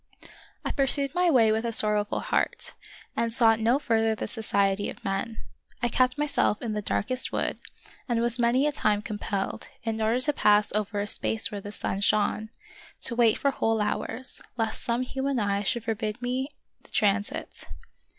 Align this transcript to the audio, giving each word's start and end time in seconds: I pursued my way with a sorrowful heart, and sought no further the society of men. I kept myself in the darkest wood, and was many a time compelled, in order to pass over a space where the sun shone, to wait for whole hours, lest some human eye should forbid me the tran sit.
I 0.65 0.71
pursued 0.71 1.13
my 1.13 1.29
way 1.29 1.51
with 1.51 1.63
a 1.63 1.71
sorrowful 1.71 2.21
heart, 2.21 2.73
and 3.15 3.31
sought 3.31 3.59
no 3.59 3.77
further 3.77 4.15
the 4.15 4.25
society 4.27 4.89
of 4.89 5.05
men. 5.05 5.37
I 5.83 5.89
kept 5.89 6.17
myself 6.17 6.59
in 6.59 6.73
the 6.73 6.81
darkest 6.81 7.31
wood, 7.31 7.59
and 8.09 8.19
was 8.19 8.39
many 8.39 8.65
a 8.65 8.71
time 8.71 9.03
compelled, 9.03 9.69
in 9.83 10.01
order 10.01 10.19
to 10.21 10.33
pass 10.33 10.73
over 10.73 11.01
a 11.01 11.05
space 11.05 11.51
where 11.51 11.61
the 11.61 11.71
sun 11.71 12.01
shone, 12.01 12.49
to 13.01 13.15
wait 13.15 13.37
for 13.37 13.51
whole 13.51 13.79
hours, 13.79 14.41
lest 14.57 14.83
some 14.83 15.03
human 15.03 15.37
eye 15.37 15.61
should 15.61 15.83
forbid 15.83 16.19
me 16.19 16.55
the 16.81 16.89
tran 16.89 17.23
sit. 17.23 17.67